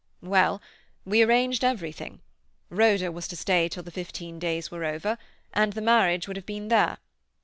[0.23, 0.63] "Well,
[1.05, 2.21] we arranged everything.
[2.71, 5.15] Rhoda was to stay till the fifteen days were over,
[5.53, 6.97] and the marriage would have been there.